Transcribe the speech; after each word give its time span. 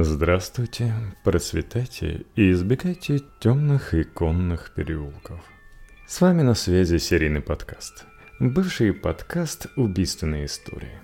Здравствуйте, 0.00 0.94
процветайте 1.24 2.24
и 2.36 2.52
избегайте 2.52 3.18
темных 3.40 3.94
иконных 3.94 4.70
переулков. 4.72 5.40
С 6.06 6.20
вами 6.20 6.42
на 6.42 6.54
связи 6.54 6.98
серийный 6.98 7.40
подкаст. 7.40 8.04
Бывший 8.38 8.92
подкаст 8.92 9.66
«Убийственные 9.74 10.46
истории». 10.46 11.00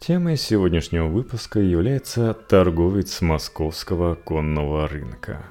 Темой 0.00 0.36
сегодняшнего 0.36 1.06
выпуска 1.06 1.60
является 1.60 2.34
торговец 2.34 3.22
московского 3.22 4.16
конного 4.16 4.86
рынка. 4.86 5.46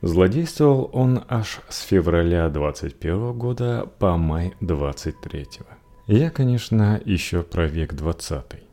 Злодействовал 0.00 0.88
он 0.94 1.22
аж 1.28 1.60
с 1.68 1.82
февраля 1.82 2.48
21 2.48 3.34
года 3.34 3.86
по 3.98 4.16
май 4.16 4.54
23. 4.60 5.46
Я, 6.06 6.30
конечно, 6.30 6.98
еще 7.04 7.42
про 7.42 7.66
век 7.66 7.92
20 7.92 8.69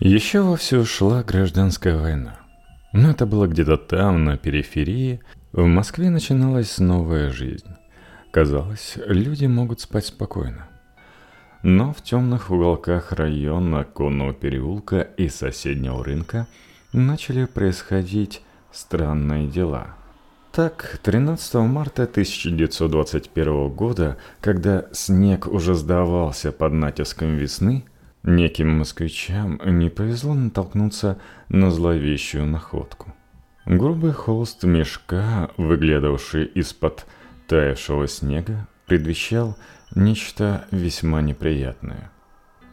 еще 0.00 0.42
вовсю 0.42 0.84
шла 0.84 1.22
гражданская 1.22 1.96
война. 1.96 2.38
Но 2.92 3.10
это 3.10 3.26
было 3.26 3.46
где-то 3.46 3.76
там, 3.76 4.24
на 4.24 4.36
периферии. 4.36 5.20
В 5.52 5.64
Москве 5.64 6.10
начиналась 6.10 6.78
новая 6.78 7.30
жизнь. 7.30 7.68
Казалось, 8.30 8.98
люди 9.06 9.46
могут 9.46 9.80
спать 9.80 10.06
спокойно. 10.06 10.68
Но 11.62 11.92
в 11.92 12.02
темных 12.02 12.50
уголках 12.50 13.12
района 13.12 13.84
Конного 13.84 14.32
переулка 14.32 15.00
и 15.00 15.28
соседнего 15.28 16.04
рынка 16.04 16.46
начали 16.92 17.46
происходить 17.46 18.42
странные 18.72 19.48
дела. 19.48 19.96
Так, 20.52 21.00
13 21.02 21.54
марта 21.54 22.04
1921 22.04 23.68
года, 23.70 24.16
когда 24.40 24.86
снег 24.92 25.46
уже 25.46 25.74
сдавался 25.74 26.52
под 26.52 26.72
натиском 26.72 27.36
весны, 27.36 27.84
Неким 28.26 28.78
москвичам 28.78 29.60
не 29.64 29.88
повезло 29.88 30.34
натолкнуться 30.34 31.20
на 31.48 31.70
зловещую 31.70 32.44
находку. 32.44 33.14
Грубый 33.66 34.12
холст 34.12 34.64
мешка, 34.64 35.50
выглядывавший 35.56 36.44
из-под 36.46 37.06
таявшего 37.46 38.08
снега, 38.08 38.66
предвещал 38.86 39.56
нечто 39.94 40.66
весьма 40.72 41.22
неприятное. 41.22 42.10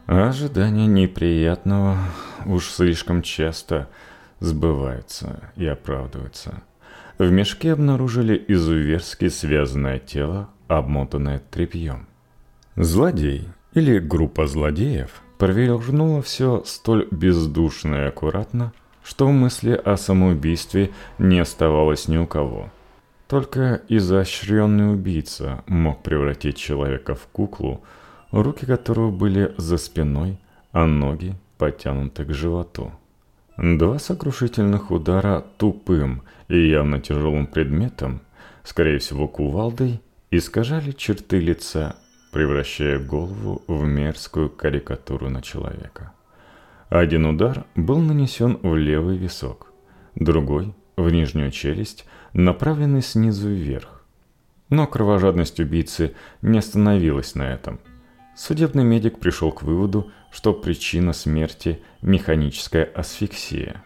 А 0.06 0.30
ожидания 0.30 0.88
неприятного 0.88 1.98
уж 2.46 2.64
слишком 2.64 3.22
часто 3.22 3.88
сбываются 4.40 5.52
и 5.54 5.64
оправдываются. 5.66 6.64
В 7.16 7.30
мешке 7.30 7.74
обнаружили 7.74 8.44
изуверски 8.48 9.28
связанное 9.28 10.00
тело, 10.00 10.50
обмотанное 10.66 11.38
тряпьем. 11.38 12.08
Злодей 12.74 13.48
или 13.72 14.00
группа 14.00 14.48
злодеев 14.48 15.22
провернула 15.38 16.22
все 16.22 16.62
столь 16.64 17.08
бездушно 17.10 17.96
и 17.96 18.08
аккуратно, 18.08 18.72
что 19.02 19.28
мысли 19.30 19.72
о 19.72 19.96
самоубийстве 19.96 20.90
не 21.18 21.38
оставалось 21.38 22.08
ни 22.08 22.16
у 22.16 22.26
кого. 22.26 22.70
Только 23.28 23.82
изощренный 23.88 24.92
убийца 24.92 25.64
мог 25.66 26.02
превратить 26.02 26.56
человека 26.56 27.14
в 27.14 27.26
куклу, 27.26 27.82
руки 28.30 28.66
которого 28.66 29.10
были 29.10 29.54
за 29.56 29.76
спиной, 29.76 30.38
а 30.72 30.86
ноги 30.86 31.34
потянуты 31.58 32.24
к 32.24 32.32
животу. 32.32 32.92
Два 33.56 33.98
сокрушительных 33.98 34.90
удара 34.90 35.44
тупым 35.58 36.22
и 36.48 36.68
явно 36.68 37.00
тяжелым 37.00 37.46
предметом, 37.46 38.20
скорее 38.64 38.98
всего 38.98 39.28
кувалдой, 39.28 40.00
искажали 40.30 40.90
черты 40.90 41.38
лица 41.38 41.96
превращая 42.34 42.98
голову 42.98 43.62
в 43.68 43.84
мерзкую 43.84 44.50
карикатуру 44.50 45.30
на 45.30 45.40
человека. 45.40 46.12
Один 46.88 47.26
удар 47.26 47.64
был 47.76 48.00
нанесен 48.00 48.58
в 48.60 48.74
левый 48.74 49.16
висок, 49.16 49.72
другой– 50.16 50.74
в 50.96 51.08
нижнюю 51.10 51.52
челюсть, 51.52 52.06
направленный 52.32 53.02
снизу 53.02 53.50
вверх. 53.50 54.04
Но 54.68 54.88
кровожадность 54.88 55.60
убийцы 55.60 56.16
не 56.42 56.58
остановилась 56.58 57.36
на 57.36 57.52
этом. 57.52 57.78
Судебный 58.36 58.82
медик 58.82 59.20
пришел 59.20 59.52
к 59.52 59.62
выводу, 59.62 60.10
что 60.32 60.54
причина 60.54 61.12
смерти– 61.12 61.84
механическая 62.02 62.84
асфиксия. 62.84 63.84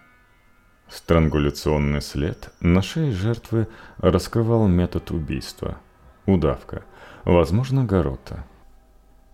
Странгуляционный 0.89 2.01
след 2.01 2.49
на 2.61 2.81
шее 2.81 3.13
жертвы 3.13 3.69
раскрывал 3.99 4.69
метод 4.69 5.11
убийства– 5.11 5.77
удавка– 6.25 6.85
возможно, 7.25 7.85
Горота. 7.85 8.45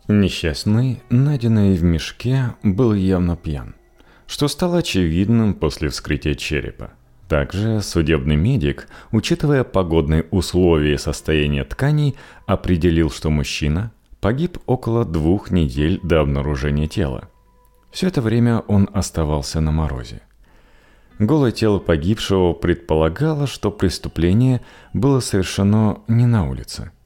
Несчастный, 0.07 1.03
найденный 1.09 1.75
в 1.75 1.83
мешке, 1.83 2.55
был 2.63 2.93
явно 2.93 3.37
пьян, 3.37 3.75
что 4.27 4.49
стало 4.49 4.79
очевидным 4.79 5.55
после 5.55 5.89
вскрытия 5.89 6.35
черепа. 6.35 6.91
Также 7.27 7.81
судебный 7.81 8.37
медик, 8.37 8.87
учитывая 9.13 9.65
погодные 9.65 10.27
условия 10.31 10.95
и 10.95 10.99
состояние 10.99 11.65
тканей, 11.65 12.17
определил, 12.47 13.11
что 13.11 13.31
мужчина 13.31 13.93
погиб 14.21 14.59
около 14.67 15.07
двух 15.07 15.51
недель 15.51 16.01
до 16.03 16.21
обнаружения 16.21 16.87
тела. 16.87 17.31
Все 17.91 18.09
это 18.09 18.21
время 18.21 18.59
он 18.69 18.91
оставался 18.93 19.61
на 19.61 19.73
морозе. 19.73 20.21
Голое 21.19 21.51
тело 21.51 21.79
погибшего 21.79 22.53
предполагало, 22.53 23.47
что 23.47 23.71
преступление 23.71 24.61
было 24.93 25.21
совершено 25.21 26.01
не 26.09 26.27
на 26.27 26.47
улице– 26.47 26.91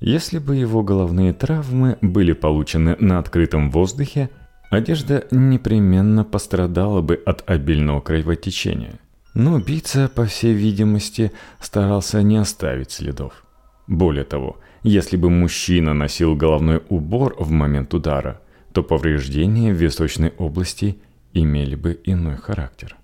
если 0.00 0.38
бы 0.38 0.56
его 0.56 0.82
головные 0.82 1.32
травмы 1.32 1.98
были 2.00 2.32
получены 2.32 2.96
на 2.98 3.18
открытом 3.18 3.70
воздухе, 3.70 4.30
одежда 4.70 5.26
непременно 5.30 6.24
пострадала 6.24 7.00
бы 7.00 7.20
от 7.24 7.48
обильного 7.48 8.00
кровотечения. 8.00 8.98
Но 9.34 9.54
убийца, 9.54 10.10
по 10.14 10.26
всей 10.26 10.54
видимости, 10.54 11.32
старался 11.60 12.22
не 12.22 12.36
оставить 12.36 12.92
следов. 12.92 13.44
Более 13.86 14.24
того, 14.24 14.58
если 14.82 15.16
бы 15.16 15.30
мужчина 15.30 15.94
носил 15.94 16.36
головной 16.36 16.82
убор 16.88 17.34
в 17.38 17.50
момент 17.50 17.92
удара, 17.94 18.40
то 18.72 18.82
повреждения 18.82 19.72
в 19.72 19.76
височной 19.76 20.32
области 20.38 20.98
имели 21.32 21.74
бы 21.74 22.00
иной 22.04 22.36
характер. 22.36 22.96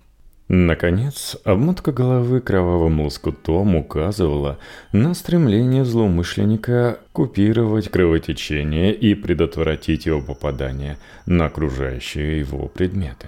Наконец, 0.53 1.37
обмотка 1.45 1.93
головы 1.93 2.41
кровавым 2.41 2.99
лоскутом 2.99 3.73
указывала 3.77 4.59
на 4.91 5.13
стремление 5.13 5.85
злоумышленника 5.85 6.99
купировать 7.13 7.87
кровотечение 7.87 8.93
и 8.93 9.15
предотвратить 9.15 10.07
его 10.07 10.21
попадание 10.21 10.97
на 11.25 11.45
окружающие 11.45 12.39
его 12.39 12.67
предметы. 12.67 13.27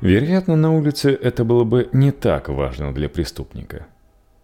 Вероятно, 0.00 0.54
на 0.54 0.72
улице 0.72 1.18
это 1.20 1.44
было 1.44 1.64
бы 1.64 1.88
не 1.92 2.12
так 2.12 2.48
важно 2.48 2.94
для 2.94 3.08
преступника. 3.08 3.88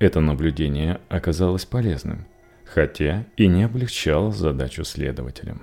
Это 0.00 0.18
наблюдение 0.18 1.00
оказалось 1.08 1.66
полезным, 1.66 2.26
хотя 2.64 3.26
и 3.36 3.46
не 3.46 3.62
облегчало 3.62 4.32
задачу 4.32 4.82
следователям. 4.82 5.62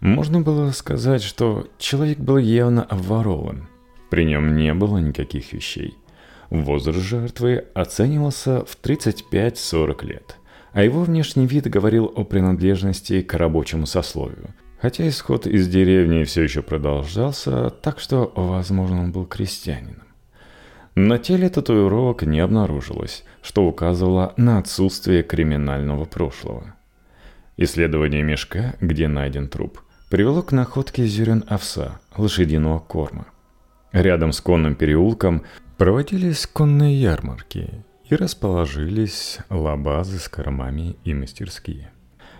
Можно 0.00 0.40
было 0.40 0.70
сказать, 0.70 1.22
что 1.22 1.68
человек 1.76 2.16
был 2.16 2.38
явно 2.38 2.82
обворован– 2.82 3.68
при 4.10 4.24
нем 4.24 4.56
не 4.56 4.74
было 4.74 4.98
никаких 4.98 5.52
вещей. 5.52 5.96
Возраст 6.50 6.98
жертвы 6.98 7.64
оценивался 7.74 8.64
в 8.64 8.76
35-40 8.82 10.04
лет, 10.04 10.36
а 10.72 10.82
его 10.82 11.02
внешний 11.04 11.46
вид 11.46 11.70
говорил 11.70 12.12
о 12.14 12.24
принадлежности 12.24 13.22
к 13.22 13.32
рабочему 13.34 13.86
сословию. 13.86 14.52
Хотя 14.82 15.08
исход 15.08 15.46
из 15.46 15.68
деревни 15.68 16.24
все 16.24 16.42
еще 16.42 16.62
продолжался, 16.62 17.70
так 17.70 18.00
что, 18.00 18.32
возможно, 18.34 19.02
он 19.02 19.12
был 19.12 19.26
крестьянином. 19.26 20.02
На 20.96 21.18
теле 21.18 21.48
татуировок 21.48 22.24
не 22.24 22.40
обнаружилось, 22.40 23.24
что 23.42 23.64
указывало 23.64 24.34
на 24.36 24.58
отсутствие 24.58 25.22
криминального 25.22 26.04
прошлого. 26.04 26.74
Исследование 27.56 28.22
мешка, 28.22 28.74
где 28.80 29.06
найден 29.06 29.48
труп, 29.48 29.80
привело 30.10 30.42
к 30.42 30.50
находке 30.50 31.04
зерен 31.04 31.44
овса, 31.46 32.00
лошадиного 32.16 32.80
корма– 32.80 33.26
Рядом 33.92 34.32
с 34.32 34.40
конным 34.40 34.74
переулком 34.76 35.42
проводились 35.76 36.46
конные 36.46 37.00
ярмарки 37.00 37.84
и 38.08 38.14
расположились 38.14 39.38
лабазы 39.48 40.18
с 40.18 40.28
кормами 40.28 40.96
и 41.04 41.14
мастерские. 41.14 41.90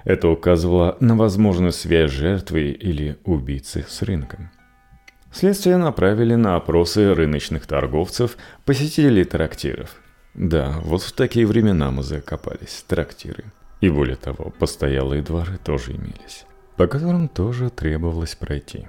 Это 0.04 0.28
указывало 0.28 0.96
на 1.00 1.16
возможную 1.16 1.72
связь 1.72 2.10
жертвы 2.10 2.70
или 2.70 3.18
убийцы 3.24 3.84
с 3.88 4.02
рынком. 4.02 4.50
Следствие 5.32 5.76
направили 5.76 6.34
на 6.34 6.56
опросы 6.56 7.14
рыночных 7.14 7.66
торговцев, 7.66 8.36
посетителей 8.64 9.24
трактиров. 9.24 9.96
Да, 10.34 10.76
вот 10.82 11.02
в 11.02 11.12
такие 11.12 11.46
времена 11.46 11.90
мы 11.90 12.02
закопались, 12.02 12.84
трактиры. 12.86 13.44
И 13.80 13.88
более 13.90 14.16
того, 14.16 14.52
постоялые 14.58 15.22
дворы 15.22 15.58
тоже 15.62 15.92
имелись, 15.92 16.44
по 16.76 16.86
которым 16.86 17.28
тоже 17.28 17.70
требовалось 17.70 18.34
пройти. 18.34 18.88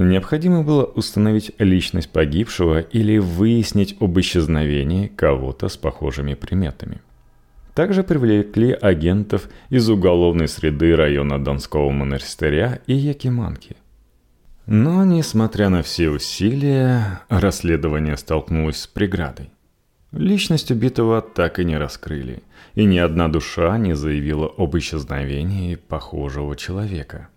Необходимо 0.00 0.62
было 0.62 0.84
установить 0.84 1.50
личность 1.58 2.10
погибшего 2.10 2.78
или 2.78 3.18
выяснить 3.18 3.96
об 3.98 4.16
исчезновении 4.20 5.08
кого-то 5.08 5.68
с 5.68 5.76
похожими 5.76 6.34
приметами. 6.34 7.00
Также 7.74 8.04
привлекли 8.04 8.70
агентов 8.70 9.48
из 9.70 9.90
уголовной 9.90 10.46
среды 10.46 10.94
района 10.94 11.42
Донского 11.42 11.90
монастыря 11.90 12.78
и 12.86 12.94
Якиманки. 12.94 13.74
Но, 14.66 15.04
несмотря 15.04 15.68
на 15.68 15.82
все 15.82 16.10
усилия, 16.10 17.22
расследование 17.28 18.16
столкнулось 18.16 18.82
с 18.82 18.86
преградой. 18.86 19.50
Личность 20.12 20.70
убитого 20.70 21.22
так 21.22 21.58
и 21.58 21.64
не 21.64 21.76
раскрыли, 21.76 22.44
и 22.76 22.84
ни 22.84 22.98
одна 22.98 23.26
душа 23.26 23.76
не 23.78 23.96
заявила 23.96 24.46
об 24.46 24.76
исчезновении 24.76 25.74
похожего 25.74 26.54
человека. 26.54 27.30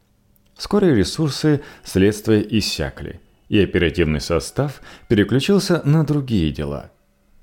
Вскоре 0.62 0.94
ресурсы 0.94 1.62
следствия 1.84 2.40
иссякли, 2.40 3.19
и 3.50 3.60
оперативный 3.60 4.22
состав 4.22 4.80
переключился 5.08 5.81
на 5.86 6.06
другие 6.06 6.52
дела. 6.52 6.92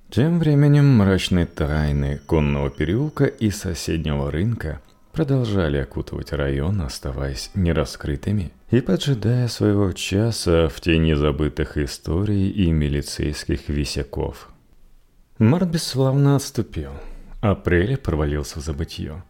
Тем 0.08 0.38
временем 0.38 0.96
мрачные 0.96 1.46
тайны 1.46 2.20
конного 2.26 2.70
переулка 2.70 3.24
и 3.24 3.50
соседнего 3.50 4.30
рынка 4.30 4.80
продолжали 5.10 5.78
окутывать 5.78 6.32
район, 6.32 6.80
оставаясь 6.80 7.50
нераскрытыми 7.56 8.52
и 8.70 8.80
поджидая 8.80 9.48
своего 9.48 9.90
часа 9.90 10.68
в 10.68 10.80
тени 10.80 11.14
забытых 11.14 11.76
историй 11.76 12.48
и 12.50 12.70
милицейских 12.70 13.68
висяков– 13.68 14.50
Март 15.40 15.68
бесславно 15.68 16.36
отступил. 16.36 16.92
Апрель 17.40 17.96
провалился 17.96 18.60
в 18.60 18.62
забытье. 18.62 19.24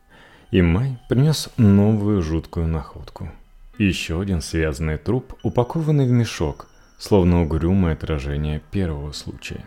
И 0.51 0.61
май 0.61 0.99
принес 1.09 1.49
новую 1.57 2.21
жуткую 2.21 2.67
находку. 2.67 3.31
Еще 3.79 4.21
один 4.21 4.41
связанный 4.41 4.99
труп, 4.99 5.35
упакованный 5.43 6.07
в 6.07 6.11
мешок, 6.11 6.67
словно 6.99 7.43
угрюмое 7.43 7.95
отражение 7.95 8.61
первого 8.71 9.13
случая. 9.13 9.65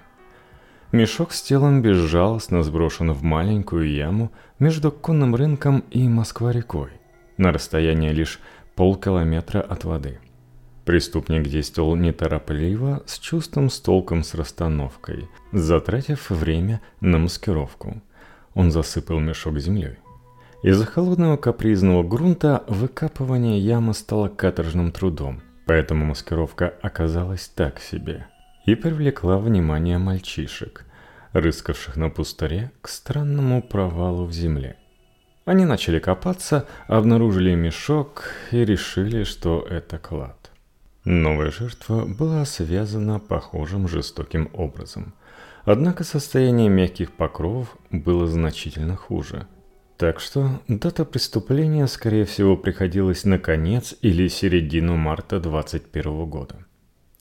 Мешок 0.91 1.31
с 1.31 1.41
телом 1.41 1.81
безжалостно 1.81 2.63
сброшен 2.63 3.13
в 3.13 3.23
маленькую 3.23 3.89
яму 3.89 4.31
между 4.59 4.91
конным 4.91 5.35
рынком 5.35 5.85
и 5.89 6.07
Москва-рекой, 6.09 6.91
на 7.37 7.53
расстоянии 7.53 8.11
лишь 8.11 8.39
полкилометра 8.75 9.61
от 9.61 9.85
воды– 9.85 10.19
Преступник 10.85 11.47
действовал 11.47 11.95
неторопливо, 11.95 13.03
с 13.05 13.19
чувством, 13.19 13.69
с 13.69 13.79
толком, 13.79 14.23
с 14.23 14.33
расстановкой, 14.33 15.29
затратив 15.51 16.29
время 16.31 16.81
на 17.01 17.19
маскировку. 17.19 18.01
Он 18.55 18.71
засыпал 18.71 19.19
мешок 19.19 19.59
землей. 19.59 19.97
Из-за 20.63 20.85
холодного 20.85 21.37
капризного 21.37 22.03
грунта 22.03 22.63
выкапывание 22.67 23.59
ямы 23.59 23.95
стало 23.95 24.27
каторжным 24.27 24.91
трудом, 24.91 25.41
поэтому 25.65 26.05
маскировка 26.05 26.75
оказалась 26.83 27.47
так 27.47 27.79
себе 27.79 28.27
и 28.67 28.75
привлекла 28.75 29.39
внимание 29.39 29.97
мальчишек, 29.97 30.85
рыскавших 31.33 31.95
на 31.95 32.11
пустыре 32.11 32.71
к 32.81 32.89
странному 32.89 33.63
провалу 33.63 34.25
в 34.25 34.33
земле. 34.33 34.77
Они 35.45 35.65
начали 35.65 35.97
копаться, 35.97 36.67
обнаружили 36.87 37.55
мешок 37.55 38.25
и 38.51 38.63
решили, 38.63 39.23
что 39.23 39.65
это 39.67 39.97
клад. 39.97 40.51
Новая 41.05 41.49
жертва 41.49 42.05
была 42.05 42.45
связана 42.45 43.19
похожим 43.19 43.87
жестоким 43.87 44.51
образом. 44.53 45.15
Однако 45.65 46.03
состояние 46.03 46.69
мягких 46.69 47.13
покровов 47.13 47.75
было 47.89 48.27
значительно 48.27 48.95
хуже. 48.95 49.47
Так 50.01 50.19
что 50.19 50.59
дата 50.68 51.06
преступления, 51.06 51.86
скорее 51.86 52.25
всего, 52.25 52.57
приходилась 52.57 53.24
на 53.24 53.38
конец 53.38 53.94
или 54.01 54.27
середину 54.30 54.95
марта 54.95 55.39
21 55.39 56.25
года. 56.25 56.56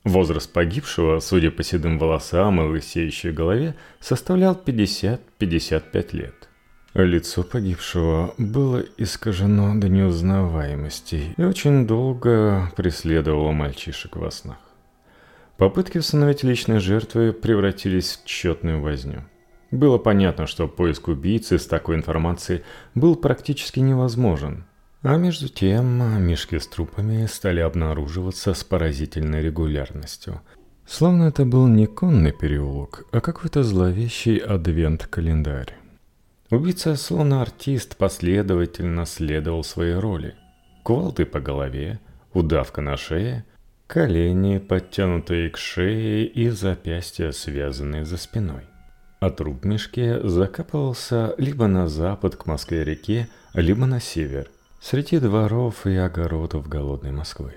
Возраст 0.02 0.50
погибшего, 0.50 1.20
судя 1.20 1.50
по 1.50 1.62
седым 1.62 1.98
волосам 1.98 2.58
и 2.58 2.64
лысеющей 2.64 3.32
голове, 3.32 3.74
составлял 4.00 4.54
50-55 4.54 6.16
лет. 6.16 6.48
Лицо 6.94 7.42
погибшего 7.42 8.32
было 8.38 8.82
искажено 8.96 9.78
до 9.78 9.90
неузнаваемости 9.90 11.34
и 11.36 11.42
очень 11.42 11.86
долго 11.86 12.72
преследовало 12.78 13.52
мальчишек 13.52 14.16
во 14.16 14.30
снах. 14.30 14.56
Попытки 15.58 15.98
установить 15.98 16.44
личные 16.44 16.80
жертвы 16.80 17.34
превратились 17.34 18.16
в 18.16 18.24
тщетную 18.24 18.80
возню. 18.80 19.24
Было 19.70 19.98
понятно, 19.98 20.46
что 20.46 20.66
поиск 20.66 21.08
убийцы 21.08 21.58
с 21.58 21.66
такой 21.66 21.96
информацией 21.96 22.62
был 22.94 23.16
практически 23.16 23.80
невозможен. 23.80 24.64
А 25.02 25.16
между 25.16 25.48
тем, 25.48 26.22
мешки 26.26 26.58
с 26.58 26.66
трупами 26.66 27.26
стали 27.26 27.60
обнаруживаться 27.60 28.52
с 28.52 28.64
поразительной 28.64 29.40
регулярностью. 29.40 30.40
Словно 30.86 31.24
это 31.24 31.44
был 31.44 31.68
не 31.68 31.86
конный 31.86 32.32
переулок, 32.32 33.06
а 33.12 33.20
какой-то 33.20 33.62
зловещий 33.62 34.36
адвент-календарь. 34.36 35.76
Убийца, 36.50 36.96
словно 36.96 37.40
артист, 37.42 37.96
последовательно 37.96 39.06
следовал 39.06 39.62
своей 39.62 39.94
роли. 39.94 40.34
Кувалды 40.82 41.24
по 41.24 41.38
голове, 41.38 42.00
удавка 42.34 42.80
на 42.80 42.96
шее, 42.96 43.44
колени, 43.86 44.58
подтянутые 44.58 45.50
к 45.50 45.56
шее 45.56 46.26
и 46.26 46.48
запястья, 46.48 47.30
связанные 47.30 48.04
за 48.04 48.16
спиной. 48.16 48.62
А 49.20 49.28
труп 49.28 49.66
мешке 49.66 50.18
закапывался 50.26 51.34
либо 51.36 51.66
на 51.66 51.88
запад 51.88 52.36
к 52.36 52.46
Москве-реке, 52.46 53.28
либо 53.52 53.84
на 53.84 54.00
север, 54.00 54.50
среди 54.80 55.18
дворов 55.18 55.86
и 55.86 55.94
огородов 55.94 56.66
голодной 56.68 57.12
Москвы. 57.12 57.52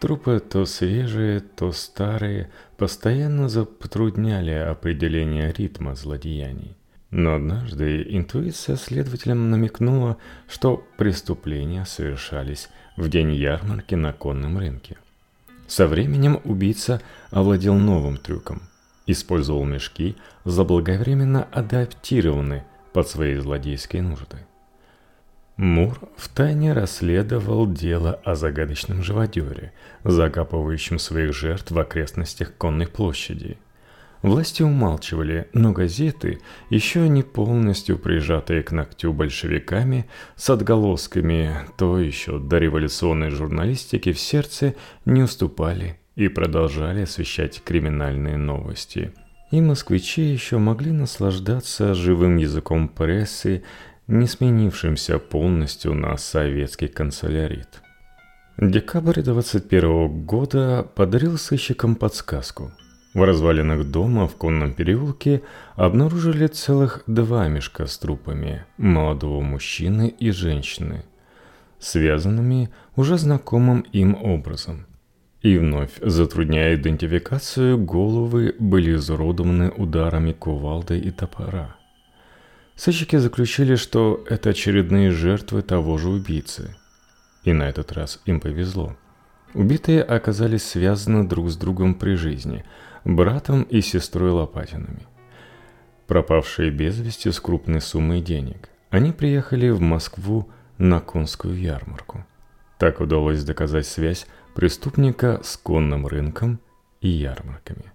Трупы 0.00 0.40
то 0.40 0.66
свежие, 0.66 1.38
то 1.38 1.70
старые 1.70 2.50
постоянно 2.76 3.48
затрудняли 3.48 4.50
определение 4.50 5.52
ритма 5.52 5.94
злодеяний. 5.94 6.76
Но 7.10 7.36
однажды 7.36 8.04
интуиция 8.08 8.74
следователям 8.74 9.50
намекнула, 9.50 10.16
что 10.48 10.84
преступления 10.96 11.84
совершались 11.84 12.68
в 12.96 13.08
день 13.08 13.32
ярмарки 13.32 13.94
на 13.94 14.12
конном 14.12 14.58
рынке. 14.58 14.96
Со 15.68 15.86
временем 15.86 16.40
убийца 16.42 17.00
овладел 17.30 17.76
новым 17.76 18.16
трюком. 18.16 18.62
Использовал 19.06 19.64
мешки, 19.64 20.16
заблаговременно 20.44 21.44
адаптированные 21.44 22.64
под 22.92 23.08
свои 23.08 23.36
злодейские 23.36 24.02
нужды. 24.02 24.38
Мур 25.56 25.98
втайне 26.16 26.72
расследовал 26.72 27.70
дело 27.70 28.20
о 28.24 28.34
загадочном 28.34 29.02
живодере, 29.02 29.72
закапывающем 30.02 30.98
своих 30.98 31.32
жертв 31.34 31.70
в 31.70 31.78
окрестностях 31.78 32.56
конной 32.56 32.88
площади– 32.88 33.58
Власти 34.24 34.62
умалчивали, 34.62 35.50
но 35.52 35.72
газеты, 35.72 36.40
еще 36.70 37.10
не 37.10 37.22
полностью 37.22 37.98
прижатые 37.98 38.62
к 38.62 38.72
ногтю 38.72 39.12
большевиками, 39.12 40.08
с 40.34 40.48
отголосками 40.48 41.54
то 41.76 41.98
еще 41.98 42.38
дореволюционной 42.38 43.28
журналистики 43.28 44.12
в 44.12 44.18
сердце 44.18 44.76
не 45.04 45.22
уступали 45.22 45.98
и 46.16 46.28
продолжали 46.28 47.02
освещать 47.02 47.62
криминальные 47.62 48.36
новости. 48.36 49.12
И 49.50 49.60
москвичи 49.60 50.22
еще 50.22 50.58
могли 50.58 50.92
наслаждаться 50.92 51.94
живым 51.94 52.36
языком 52.36 52.88
прессы, 52.88 53.62
не 54.06 54.26
сменившимся 54.26 55.18
полностью 55.18 55.94
на 55.94 56.16
советский 56.16 56.88
канцелярит. 56.88 57.82
Декабрь 58.58 59.22
21 59.22 60.24
года 60.24 60.86
подарил 60.94 61.38
сыщикам 61.38 61.96
подсказку– 61.96 62.72
в 63.14 63.22
развалинах 63.22 63.84
дома 63.84 64.26
в 64.26 64.34
конном 64.34 64.74
переулке 64.74 65.42
обнаружили 65.76 66.48
целых 66.48 67.04
два 67.06 67.46
мешка 67.46 67.86
с 67.86 67.96
трупами 67.96 68.64
молодого 68.76 69.40
мужчины 69.40 70.08
и 70.08 70.32
женщины, 70.32 71.04
связанными 71.78 72.70
уже 72.96 73.16
знакомым 73.16 73.82
им 73.92 74.16
образом. 74.20 74.86
И 75.44 75.58
вновь, 75.58 75.90
затрудняя 76.00 76.74
идентификацию, 76.74 77.76
головы 77.76 78.56
были 78.58 78.94
изуродованы 78.94 79.68
ударами 79.68 80.32
кувалды 80.32 80.98
и 80.98 81.10
топора. 81.10 81.76
Сыщики 82.76 83.16
заключили, 83.16 83.74
что 83.74 84.24
это 84.26 84.50
очередные 84.50 85.10
жертвы 85.10 85.60
того 85.60 85.98
же 85.98 86.08
убийцы. 86.08 86.74
И 87.42 87.52
на 87.52 87.68
этот 87.68 87.92
раз 87.92 88.22
им 88.24 88.40
повезло. 88.40 88.96
Убитые 89.52 90.02
оказались 90.02 90.64
связаны 90.64 91.28
друг 91.28 91.50
с 91.50 91.58
другом 91.58 91.94
при 91.94 92.14
жизни– 92.14 92.64
братом 93.04 93.64
и 93.64 93.82
сестрой 93.82 94.30
Лопатинами. 94.30 95.06
Пропавшие 96.06 96.70
без 96.70 96.98
вести 96.98 97.30
с 97.30 97.38
крупной 97.38 97.82
суммой 97.82 98.22
денег, 98.22 98.70
они 98.88 99.12
приехали 99.12 99.68
в 99.68 99.82
Москву 99.82 100.48
на 100.78 101.00
конскую 101.00 101.54
ярмарку. 101.60 102.24
Так 102.78 103.00
удалось 103.00 103.44
доказать 103.44 103.86
связь 103.86 104.26
преступника 104.54 105.40
с 105.42 105.56
конным 105.56 106.06
рынком 106.06 106.60
и 107.00 107.08
ярмарками. 107.08 107.92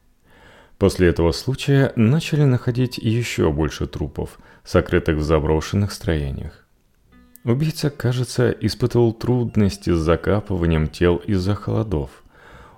После 0.77 1.07
этого 1.07 1.31
случая 1.31 1.91
начали 1.95 2.43
находить 2.43 2.97
еще 2.97 3.51
больше 3.51 3.87
трупов, 3.87 4.39
сокрытых 4.63 5.17
в 5.17 5.21
заброшенных 5.21 5.91
строениях. 5.91 6.65
Убийца, 7.43 7.89
кажется, 7.89 8.51
испытывал 8.51 9.13
трудности 9.13 9.91
с 9.91 9.97
закапыванием 9.97 10.87
тел 10.87 11.17
из-за 11.17 11.55
холодов– 11.55 12.11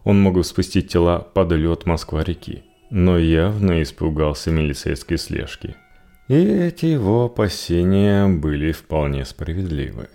он 0.04 0.20
мог 0.22 0.44
спустить 0.46 0.88
тела 0.90 1.20
под 1.20 1.52
лед 1.52 1.86
Москва-реки, 1.86 2.64
но 2.90 3.18
явно 3.18 3.82
испугался 3.82 4.52
милицейской 4.52 5.18
слежки. 5.18 5.76
И 6.28 6.36
эти 6.36 6.86
его 6.86 7.26
опасения 7.26 8.28
были 8.28 8.72
вполне 8.72 9.26
справедливы. 9.26 10.10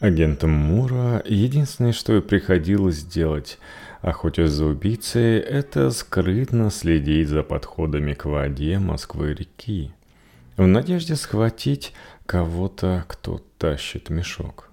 Агентам 0.00 0.50
Мура 0.50 1.22
единственное, 1.24 1.92
что 1.92 2.16
и 2.16 2.20
приходилось 2.20 3.04
делать, 3.04 3.58
охотясь 4.02 4.50
за 4.50 4.66
убийцей, 4.66 5.38
это 5.38 5.90
скрытно 5.90 6.70
следить 6.70 7.28
за 7.28 7.42
подходами 7.42 8.12
к 8.12 8.24
воде 8.24 8.78
Москвы-реки, 8.78 9.92
в 10.56 10.66
надежде 10.66 11.16
схватить 11.16 11.94
кого-то, 12.26 13.04
кто 13.08 13.40
тащит 13.58 14.10
мешок. 14.10 14.70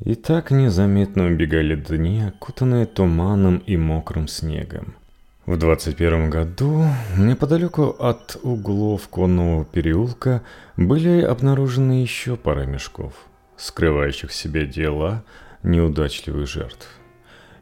И 0.00 0.14
так 0.14 0.50
незаметно 0.50 1.26
убегали 1.26 1.76
дни, 1.76 2.22
окутанные 2.22 2.86
туманом 2.86 3.58
и 3.58 3.76
мокрым 3.76 4.28
снегом. 4.28 4.94
В 5.46 5.58
21 5.58 6.30
году 6.30 6.84
неподалеку 7.18 7.94
от 7.98 8.38
углов 8.42 9.08
конного 9.08 9.64
переулка 9.64 10.42
были 10.76 11.20
обнаружены 11.20 12.00
еще 12.00 12.36
пара 12.36 12.64
мешков, 12.64 13.12
скрывающих 13.56 14.30
в 14.30 14.34
себе 14.34 14.66
дела 14.66 15.24
неудачливых 15.62 16.48
жертв. 16.48 16.88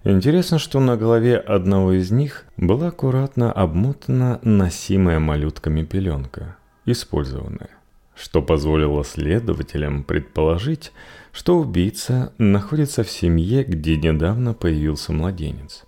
Интересно, 0.05 0.59
что 0.59 0.81
на 0.81 0.97
голове 0.97 1.37
одного 1.37 1.93
из 1.93 2.11
них 2.11 2.45
была 2.57 2.89
аккуратно 2.89 3.53
обмотана 3.53 4.41
носимая 4.43 5.21
малютками 5.21 5.85
пеленка, 5.85 6.57
использованная, 6.87 7.71
что 8.17 8.43
позволило 8.43 9.05
следователям 9.05 10.03
предположить, 10.03 10.93
что 11.31 11.57
убийца 11.59 12.33
находится 12.39 13.05
в 13.05 13.11
семье, 13.11 13.63
где 13.63 13.97
недавно 13.97 14.55
появился 14.55 15.13
младенец. 15.13 15.85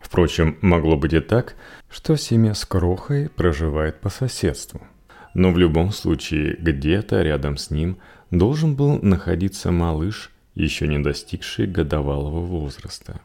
Впрочем, 0.00 0.56
могло 0.62 0.96
быть 0.96 1.12
и 1.12 1.20
так, 1.20 1.54
что 1.90 2.16
семья 2.16 2.54
с 2.54 2.64
крохой 2.64 3.28
проживает 3.28 4.00
по 4.00 4.08
соседству. 4.08 4.80
Но 5.34 5.52
в 5.52 5.58
любом 5.58 5.92
случае, 5.92 6.56
где-то 6.58 7.20
рядом 7.20 7.58
с 7.58 7.70
ним 7.70 7.98
должен 8.30 8.74
был 8.74 8.98
находиться 9.00 9.70
малыш, 9.70 10.30
еще 10.54 10.86
не 10.86 10.98
достигший 10.98 11.66
годовалого 11.66 12.40
возраста. 12.40 13.20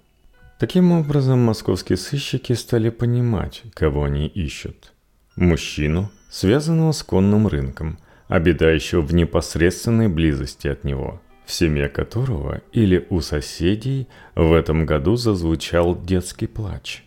Таким 0.60 0.92
образом, 0.92 1.40
московские 1.40 1.98
сыщики 1.98 2.54
стали 2.54 2.90
понимать, 2.90 3.64
кого 3.74 4.04
они 4.04 4.28
ищут. 4.28 4.94
Мужчину, 5.36 6.12
связанного 6.30 6.92
с 6.92 7.04
конным 7.04 7.48
рынком, 7.48 7.98
обитающего 8.28 9.02
в 9.02 9.14
непосредственной 9.14 10.08
близости 10.08 10.68
от 10.68 10.84
него– 10.84 11.22
в 11.46 11.52
семье 11.52 11.90
которого 11.90 12.62
или 12.72 13.06
у 13.10 13.22
соседей 13.22 14.08
в 14.36 14.54
этом 14.54 14.86
году 14.86 15.16
зазвучал 15.16 16.00
детский 16.00 16.48
плач. 16.48 17.04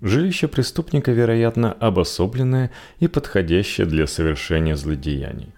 Жилище 0.00 0.48
преступника, 0.48 1.10
вероятно, 1.10 1.72
обособленное 1.72 2.70
и 3.00 3.08
подходящее 3.08 3.86
для 3.86 4.06
совершения 4.06 4.76
злодеяний. 4.76 5.52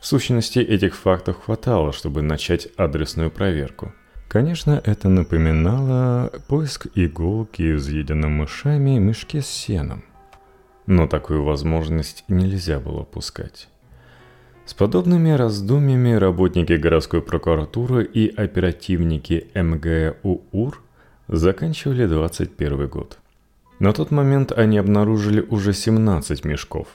В 0.00 0.06
сущности, 0.06 0.58
этих 0.58 0.96
фактов 0.96 1.36
хватало, 1.44 1.92
чтобы 1.92 2.22
начать 2.22 2.68
адресную 2.78 3.30
проверку. 3.30 3.92
Конечно, 4.28 4.80
это 4.82 5.10
напоминало 5.10 6.32
поиск 6.48 6.86
иголки, 6.94 7.76
изъеденным 7.76 8.32
мышами, 8.32 8.98
мешке 8.98 9.42
с 9.42 9.46
сеном. 9.46 10.02
Но 10.86 11.06
такую 11.06 11.44
возможность 11.44 12.24
нельзя 12.28 12.80
было 12.80 13.00
упускать. 13.00 13.68
С 14.64 14.72
подобными 14.72 15.30
раздумьями 15.30 16.12
работники 16.12 16.72
городской 16.72 17.20
прокуратуры 17.20 18.04
и 18.04 18.34
оперативники 18.34 19.48
МГУУР 19.54 20.80
заканчивали 21.28 22.06
21 22.06 22.88
год. 22.88 23.18
На 23.78 23.92
тот 23.92 24.10
момент 24.10 24.52
они 24.52 24.78
обнаружили 24.78 25.40
уже 25.40 25.74
17 25.74 26.44
мешков. 26.44 26.86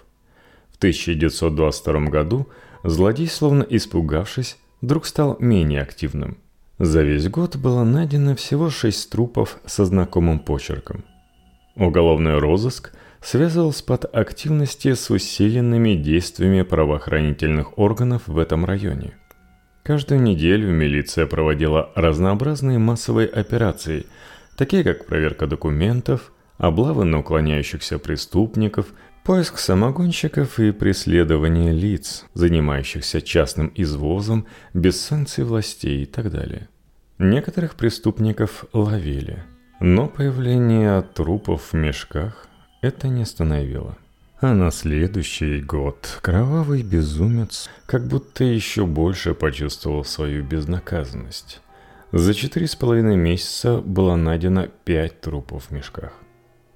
В 0.71 0.77
1922 0.77 1.99
году 2.09 2.47
злодей, 2.85 3.27
словно 3.27 3.63
испугавшись, 3.63 4.57
вдруг 4.81 5.05
стал 5.05 5.37
менее 5.39 5.81
активным. 5.81 6.37
За 6.79 7.01
весь 7.01 7.27
год 7.29 7.55
было 7.55 7.83
найдено 7.83 8.35
всего 8.35 8.69
6 8.69 9.09
трупов 9.09 9.59
со 9.65 9.85
знакомым 9.85 10.39
почерком. 10.39 11.03
Уголовный 11.75 12.37
розыск– 12.37 12.93
связывал 13.25 13.73
спад 13.73 14.05
активности 14.15 14.93
с 14.93 15.09
усиленными 15.09 15.95
действиями 15.95 16.61
правоохранительных 16.61 17.79
органов 17.79 18.27
в 18.27 18.37
этом 18.37 18.65
районе. 18.65 19.15
Каждую 19.81 20.21
неделю 20.21 20.69
милиция 20.69 21.25
проводила 21.25 21.91
разнообразные 21.95 22.77
массовые 22.77 23.27
операции, 23.27 24.05
такие 24.57 24.83
как 24.83 25.07
проверка 25.07 25.47
документов, 25.47 26.31
облавы 26.59 27.05
на 27.05 27.19
уклоняющихся 27.19 27.97
преступников, 27.97 28.87
поиск 29.25 29.57
самогонщиков 29.57 30.59
и 30.59 30.71
преследование 30.71 31.73
лиц, 31.73 32.25
занимающихся 32.35 33.21
частным 33.21 33.71
извозом 33.75 34.45
без 34.75 35.01
санкций 35.01 35.43
властей 35.43 36.03
и 36.03 36.05
так 36.05 36.31
далее. 36.31 36.69
Некоторых 37.17 37.73
преступников 37.73 38.65
ловили, 38.71 39.43
но 39.79 40.07
появление 40.07 41.01
трупов 41.01 41.71
в 41.71 41.73
мешках 41.73 42.47
это 42.81 43.07
не 43.07 43.23
остановило. 43.23 43.97
А 44.41 44.53
на 44.53 44.69
следующий 44.69 45.59
год 45.59 46.19
кровавый 46.21 46.83
безумец 46.83 47.69
как 47.87 48.05
будто 48.07 48.43
еще 48.43 48.85
больше 48.85 49.33
почувствовал 49.33 50.05
свою 50.05 50.43
безнаказанность. 50.43 51.61
За 52.11 52.35
четыре 52.35 52.67
с 52.67 52.75
половиной 52.75 53.15
месяца 53.15 53.79
было 53.79 54.15
найдено 54.15 54.67
пять 54.83 55.19
трупов 55.19 55.65
в 55.65 55.71
мешках. 55.71 56.13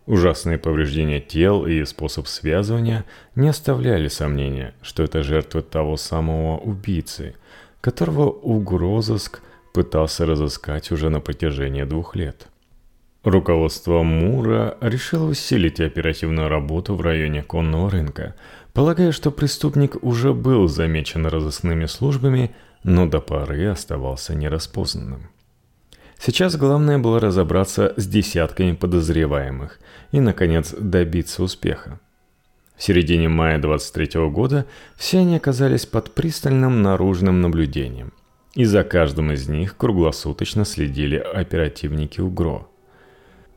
Ужасные 0.09 0.57
повреждения 0.57 1.19
тел 1.19 1.67
и 1.67 1.85
способ 1.85 2.25
связывания 2.25 3.05
не 3.35 3.47
оставляли 3.47 4.07
сомнения, 4.07 4.73
что 4.81 5.03
это 5.03 5.21
жертвы 5.21 5.61
того 5.61 5.97
самого 5.97 6.57
убийцы, 6.57 7.35
которого 7.79 8.27
угрозыск 8.31 9.43
пытался 9.71 10.25
разыскать 10.25 10.91
уже 10.91 11.11
на 11.11 11.19
протяжении 11.19 11.83
двух 11.83 12.15
лет. 12.15 12.47
Руководство 13.23 14.01
Мура 14.01 14.79
решило 14.81 15.29
усилить 15.29 15.79
оперативную 15.79 16.49
работу 16.49 16.95
в 16.95 17.01
районе 17.01 17.43
конного 17.43 17.91
рынка, 17.91 18.33
полагая, 18.73 19.11
что 19.11 19.29
преступник 19.29 20.03
уже 20.03 20.33
был 20.33 20.67
замечен 20.67 21.27
разыскными 21.27 21.85
службами, 21.85 22.55
но 22.83 23.05
до 23.05 23.21
поры 23.21 23.67
оставался 23.67 24.33
нераспознанным. 24.33 25.29
Сейчас 26.19 26.57
главное 26.57 26.97
было 26.97 27.19
разобраться 27.19 27.93
с 27.95 28.05
десятками 28.05 28.73
подозреваемых 28.73 29.79
и, 30.11 30.19
наконец, 30.19 30.75
добиться 30.77 31.43
успеха. 31.43 31.99
В 32.75 32.83
середине 32.83 33.29
мая 33.29 33.59
23 33.59 34.29
года 34.29 34.65
все 34.95 35.19
они 35.19 35.37
оказались 35.37 35.85
под 35.85 36.13
пристальным 36.13 36.81
наружным 36.81 37.41
наблюдением, 37.41 38.13
и 38.53 38.65
за 38.65 38.83
каждым 38.83 39.31
из 39.31 39.47
них 39.47 39.77
круглосуточно 39.77 40.65
следили 40.65 41.15
оперативники 41.15 42.19
УГРО– 42.19 42.67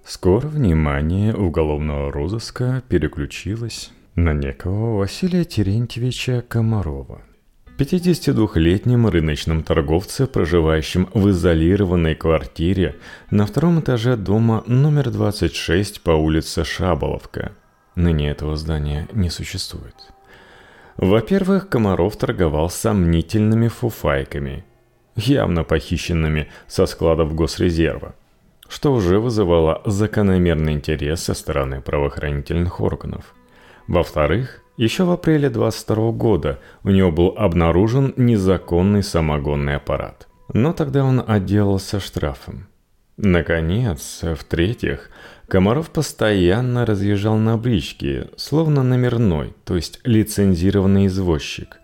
Скоро 0.05 0.49
внимание 0.49 1.33
уголовного 1.33 2.11
розыска 2.11 2.83
переключилось 2.89 3.93
на 4.17 4.33
некого 4.33 4.99
Василия 4.99 5.45
Терентьевича 5.45 6.43
Комарова. 6.49 7.23
52-летнем 7.79 9.07
рыночном 9.09 9.63
торговце, 9.63 10.27
проживающем 10.27 11.09
в 11.15 11.31
изолированной 11.31 12.15
квартире 12.15 12.97
на 13.31 13.47
втором 13.47 13.81
этаже 13.81 14.17
дома 14.17 14.63
номер 14.67 15.11
26 15.11 16.03
по 16.03 16.11
улице 16.11 16.65
Шаболовка. 16.65 17.53
Ныне 17.95 18.31
этого 18.31 18.57
здания 18.57 19.09
не 19.13 19.31
существует. 19.31 19.95
Во-первых, 20.97 21.69
Комаров 21.69 22.17
торговал 22.17 22.71
сомнительными 22.71 23.69
фуфайками, 23.69 24.65
явно 25.17 25.65
похищенными 25.65 26.49
со 26.69 26.87
складов 26.87 27.35
Госрезерва– 27.35 28.15
что 28.73 28.95
уже 28.95 29.19
вызывало 29.19 29.83
закономерный 29.85 30.73
интерес 30.73 31.25
со 31.25 31.35
стороны 31.35 31.83
правоохранительных 31.83 32.81
органов. 32.81 33.35
Во-вторых, 33.87 34.62
еще 34.83 35.05
в 35.05 35.13
апреле 35.13 35.49
22 35.49 36.11
года 36.11 36.59
у 36.83 36.91
него 36.91 37.13
был 37.13 37.35
обнаружен 37.37 38.15
незаконный 38.17 39.05
самогонный 39.05 39.77
аппарат. 39.77 40.27
Но 40.53 40.73
тогда 40.73 41.05
он 41.05 41.23
отделался 41.25 42.01
штрафом. 42.01 42.67
Наконец, 43.17 44.23
в-третьих, 44.23 45.11
Комаров 45.47 45.91
постоянно 45.91 46.85
разъезжал 46.85 47.37
на 47.37 47.57
бричке, 47.57 48.31
словно 48.37 48.83
номерной, 48.83 49.55
то 49.65 49.77
есть 49.77 50.01
лицензированный 50.03 51.07
извозчик. 51.07 51.79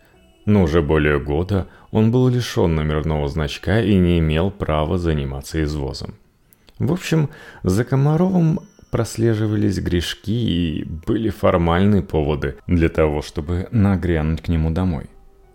Но 0.44 0.64
уже 0.64 0.82
более 0.82 1.20
года 1.20 1.68
он 1.92 2.10
был 2.10 2.28
лишен 2.28 2.74
номерного 2.74 3.28
значка 3.28 3.80
и 3.80 3.94
не 3.94 4.18
имел 4.18 4.50
права 4.50 4.98
заниматься 4.98 5.62
извозом. 5.62 6.14
В 6.80 6.92
общем, 6.92 7.30
за 7.62 7.84
Комаровым 7.84 8.60
прослеживались 8.90 9.78
грешки 9.78 10.30
и 10.30 10.84
были 10.84 11.30
формальные 11.30 12.02
поводы 12.02 12.56
для 12.66 12.88
того, 12.88 13.22
чтобы 13.22 13.68
нагрянуть 13.70 14.42
к 14.42 14.48
нему 14.48 14.70
домой. 14.70 15.06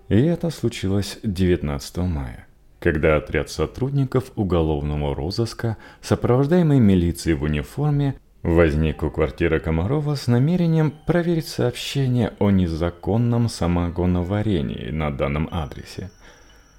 И 0.10 0.22
это 0.22 0.50
случилось 0.50 1.20
19 1.24 1.98
мая, 1.98 2.46
когда 2.80 3.18
отряд 3.18 3.50
сотрудников 3.50 4.32
уголовного 4.36 5.16
розыска, 5.16 5.78
сопровождаемый 6.02 6.80
милицией 6.80 7.36
в 7.36 7.44
униформе, 7.44 8.16
возник 8.44 9.02
у 9.04 9.10
квартиры 9.10 9.60
Комарова 9.60 10.16
с 10.16 10.28
намерением 10.28 10.94
проверить 11.08 11.48
сообщение 11.48 12.34
о 12.40 12.52
незаконном 12.52 13.50
самогоноварении 13.50 14.90
на 14.92 15.10
данном 15.10 15.48
адресе. 15.52 16.12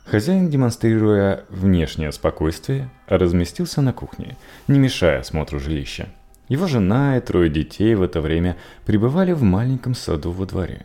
Хозяин, 0.04 0.50
демонстрируя 0.50 1.44
внешнее 1.48 2.12
спокойствие, 2.12 2.90
разместился 3.06 3.80
на 3.80 3.94
кухне, 3.94 4.36
не 4.68 4.78
мешая 4.78 5.20
осмотру 5.20 5.58
жилища. 5.58 6.08
Его 6.48 6.66
жена 6.66 7.16
и 7.16 7.20
трое 7.20 7.48
детей 7.48 7.94
в 7.94 8.02
это 8.02 8.20
время 8.20 8.56
пребывали 8.84 9.32
в 9.32 9.42
маленьком 9.42 9.94
саду 9.94 10.30
во 10.30 10.46
дворе. 10.46 10.84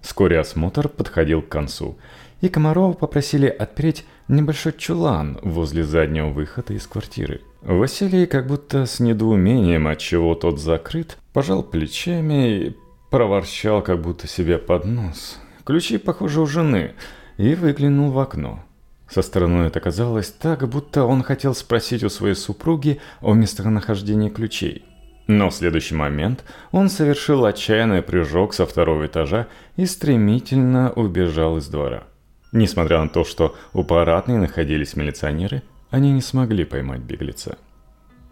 Вскоре 0.00 0.38
осмотр 0.38 0.88
подходил 0.88 1.42
к 1.42 1.48
концу, 1.48 1.98
и 2.40 2.48
Комарова 2.48 2.92
попросили 2.92 3.48
отпереть 3.48 4.04
небольшой 4.28 4.72
чулан 4.72 5.38
возле 5.42 5.82
заднего 5.82 6.28
выхода 6.28 6.74
из 6.74 6.86
квартиры. 6.86 7.40
Василий, 7.62 8.26
как 8.26 8.46
будто 8.46 8.86
с 8.86 9.00
недоумением, 9.00 9.88
от 9.88 9.98
чего 9.98 10.36
тот 10.36 10.60
закрыт, 10.60 11.18
пожал 11.32 11.64
плечами 11.64 12.48
и 12.48 12.76
проворчал, 13.10 13.82
как 13.82 14.00
будто 14.00 14.28
себе 14.28 14.58
под 14.58 14.84
нос. 14.84 15.38
Ключи, 15.64 15.98
похоже, 15.98 16.40
у 16.40 16.46
жены, 16.46 16.94
и 17.38 17.56
выглянул 17.56 18.12
в 18.12 18.18
окно. 18.20 18.62
Со 19.08 19.22
стороны 19.22 19.62
это 19.64 19.80
казалось 19.80 20.30
так, 20.30 20.68
будто 20.68 21.04
он 21.04 21.22
хотел 21.22 21.54
спросить 21.54 22.02
у 22.02 22.08
своей 22.08 22.34
супруги 22.34 23.00
о 23.20 23.34
местонахождении 23.34 24.28
ключей. 24.28 24.84
Но 25.28 25.50
в 25.50 25.54
следующий 25.54 25.94
момент 25.94 26.44
он 26.70 26.88
совершил 26.88 27.44
отчаянный 27.44 28.02
прыжок 28.02 28.54
со 28.54 28.66
второго 28.66 29.06
этажа 29.06 29.48
и 29.76 29.86
стремительно 29.86 30.92
убежал 30.92 31.58
из 31.58 31.66
двора. 31.68 32.04
Несмотря 32.52 33.02
на 33.02 33.08
то, 33.08 33.24
что 33.24 33.56
у 33.72 33.82
парадной 33.82 34.38
находились 34.38 34.96
милиционеры, 34.96 35.62
они 35.90 36.12
не 36.12 36.20
смогли 36.20 36.64
поймать 36.64 37.00
беглеца. 37.00 37.58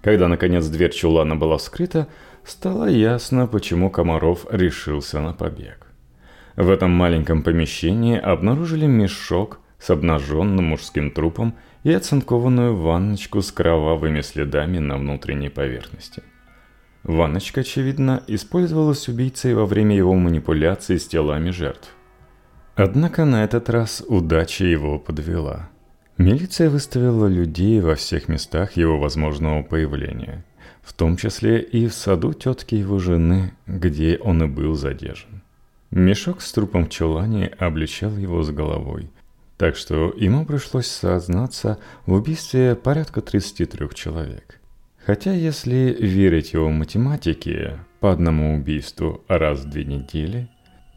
Когда, 0.02 0.28
наконец, 0.28 0.66
дверь 0.66 0.93
чулана 0.93 1.35
была 1.35 1.57
вскрыта, 1.57 2.09
стало 2.45 2.87
ясно, 2.87 3.47
почему 3.47 3.90
Комаров 3.90 4.47
решился 4.50 5.21
на 5.21 5.33
побег. 5.33 5.87
В 6.57 6.71
этом 6.71 6.90
маленьком 6.90 7.43
помещении 7.43 8.19
обнаружили 8.19 8.87
мешок 8.87 9.59
с 9.78 9.90
обнаженным 9.90 10.66
мужским 10.66 11.11
трупом 11.11 11.54
и 11.83 11.93
оцинкованную 11.93 12.75
ванночку 12.76 13.43
с 13.43 13.52
кровавыми 13.52 14.21
следами 14.21 14.78
на 14.78 14.97
внутренней 14.97 15.50
поверхности. 15.50 16.23
Ванночка, 17.02 17.61
очевидно, 17.61 18.23
использовалась 18.26 19.09
убийцей 19.09 19.54
во 19.54 19.66
время 19.66 19.95
его 19.95 20.14
манипуляций 20.14 20.99
с 20.99 21.07
телами 21.07 21.50
жертв. 21.50 21.95
Однако 22.76 23.25
на 23.25 23.45
этот 23.45 23.69
раз 23.69 24.02
удача 24.09 24.64
его 24.64 24.99
подвела. 24.99 25.69
Милиция 26.16 26.71
выставила 26.71 27.26
людей 27.26 27.81
во 27.81 27.95
всех 27.95 28.28
местах 28.28 28.76
его 28.76 28.99
возможного 28.99 29.62
появления, 29.62 30.45
в 30.83 30.93
том 30.93 31.16
числе 31.16 31.61
и 31.61 31.87
в 31.88 31.95
саду 31.95 32.33
тетки 32.33 32.75
его 32.75 32.99
жены, 32.99 33.52
где 33.66 34.16
он 34.19 34.43
и 34.45 34.47
был 34.47 34.75
задержан. 34.75 35.43
Мешок 35.90 36.40
с 36.40 36.52
трупом 36.52 36.87
в 36.87 36.90
чулане 36.90 37.49
обличал 37.59 38.16
его 38.16 38.43
с 38.43 38.50
головой, 38.50 39.11
так 39.56 39.76
что 39.76 40.12
ему 40.16 40.44
пришлось 40.44 40.87
сознаться 40.87 41.78
в 42.06 42.12
убийстве 42.12 42.75
порядка 42.75 43.20
33 43.20 43.88
человек. 43.94 44.61
Хотя, 45.04 45.32
если 45.32 45.96
верить 46.00 46.54
его 46.54 46.70
математике, 46.70 47.78
по 48.00 48.12
одному 48.12 48.56
убийству 48.56 49.25
раз 49.28 49.61
в 49.61 49.70
две 49.70 49.84
недели, 49.84 50.49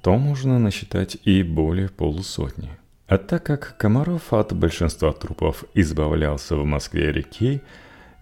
то 0.01 0.17
можно 0.17 0.59
насчитать 0.59 1.17
и 1.23 1.43
более 1.43 1.89
полусотни. 1.89 2.69
А 3.07 3.17
так 3.17 3.45
как 3.45 3.77
Комаров 3.77 4.33
от 4.33 4.53
большинства 4.53 5.13
трупов 5.13 5.63
избавлялся 5.73 6.55
в 6.55 6.65
Москве-реке, 6.65 7.61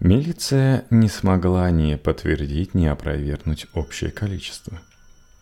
милиция 0.00 0.84
не 0.90 1.08
смогла 1.08 1.70
ни 1.70 1.96
подтвердить, 1.96 2.74
ни 2.74 2.86
опровергнуть 2.86 3.66
общее 3.74 4.10
количество. 4.10 4.80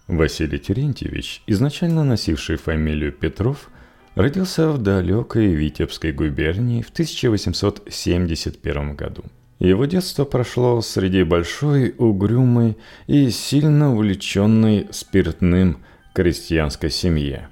Василий 0.06 0.58
Терентьевич, 0.58 1.42
изначально 1.46 2.04
носивший 2.04 2.56
фамилию 2.56 3.12
Петров, 3.12 3.70
родился 4.14 4.70
в 4.70 4.78
далекой 4.78 5.48
Витебской 5.48 6.12
губернии 6.12 6.82
в 6.82 6.90
1871 6.90 8.94
году. 8.94 9.24
Его 9.58 9.86
детство 9.86 10.24
прошло 10.24 10.80
среди 10.82 11.22
большой, 11.22 11.94
угрюмой 11.96 12.76
и 13.06 13.30
сильно 13.30 13.94
увлеченной 13.94 14.88
спиртным 14.90 15.78
крестьянской 16.12 16.90
семье. 16.90 17.48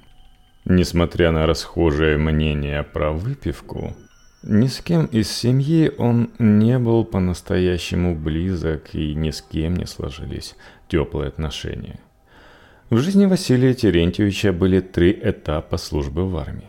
Несмотря 0.65 1.33
на 1.33 1.47
расхожее 1.47 2.19
мнение 2.19 2.83
про 2.83 3.13
выпивку, 3.13 3.97
ни 4.43 4.67
с 4.67 4.81
кем 4.81 5.07
из 5.07 5.31
семьи 5.31 5.93
он 5.97 6.31
не 6.39 6.79
был 6.79 7.05
по-настоящему 7.05 8.17
близок 8.17 8.95
и 8.95 9.15
ни 9.15 9.31
с 9.31 9.43
кем 9.43 9.77
не 9.77 9.87
сложились 9.87 10.57
теплые 10.89 11.29
отношения– 11.29 12.01
в 12.93 12.99
жизни 12.99 13.25
Василия 13.25 13.73
Терентьевича 13.73 14.53
были 14.53 14.81
три 14.81 15.19
этапа 15.19 15.79
службы 15.79 16.29
в 16.29 16.37
армии. 16.37 16.69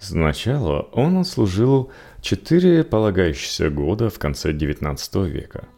Сначала 0.00 0.80
он 0.92 1.18
отслужил 1.18 1.92
четыре 2.20 2.82
полагающиеся 2.82 3.70
года 3.70 4.10
в 4.10 4.18
конце 4.18 4.50
XIX 4.50 5.28
века, 5.28 5.68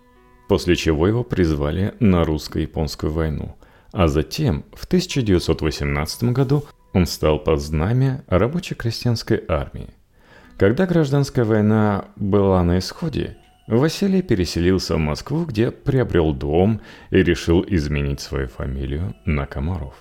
после 0.48 0.76
чего 0.76 1.06
его 1.06 1.24
призвали 1.24 1.92
на 2.00 2.24
русско-японскую 2.24 3.12
войну, 3.12 3.54
а 3.92 4.08
затем 4.08 4.64
в 4.72 4.86
1918 4.86 6.22
году 6.32 6.64
он 6.94 7.04
стал 7.04 7.38
под 7.38 7.60
знамя 7.60 8.24
рабоче-крестьянской 8.28 9.44
армии. 9.46 9.90
Когда 10.56 10.86
гражданская 10.86 11.44
война 11.44 12.06
была 12.16 12.62
на 12.62 12.78
исходе, 12.78 13.36
Василий 13.66 14.22
переселился 14.22 14.96
в 14.96 14.98
Москву, 14.98 15.44
где 15.44 15.70
приобрел 15.70 16.32
дом 16.32 16.80
и 17.10 17.22
решил 17.22 17.64
изменить 17.66 18.20
свою 18.20 18.48
фамилию 18.48 19.14
на 19.24 19.46
Комаров. 19.46 19.94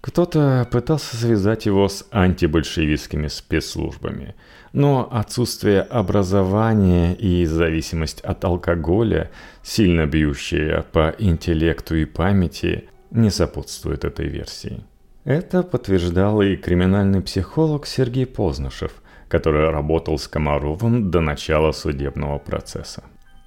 Кто-то 0.00 0.66
пытался 0.70 1.14
связать 1.14 1.66
его 1.66 1.86
с 1.86 2.06
антибольшевистскими 2.10 3.26
спецслужбами, 3.26 4.34
но 4.72 5.06
отсутствие 5.12 5.82
образования 5.82 7.12
и 7.14 7.44
зависимость 7.44 8.22
от 8.22 8.42
алкоголя, 8.44 9.30
сильно 9.62 10.06
бьющая 10.06 10.82
по 10.90 11.14
интеллекту 11.18 11.96
и 11.96 12.06
памяти, 12.06 12.88
не 13.10 13.28
сопутствует 13.28 14.06
этой 14.06 14.26
версии. 14.26 14.82
Это 15.24 15.62
подтверждал 15.62 16.40
и 16.40 16.56
криминальный 16.56 17.20
психолог 17.20 17.86
Сергей 17.86 18.24
Познышев– 18.24 18.92
который 19.30 19.70
работал 19.70 20.18
с 20.18 20.26
Комаровым 20.26 21.10
до 21.10 21.20
начала 21.20 21.72
судебного 21.72 22.38
процесса. 22.38 23.04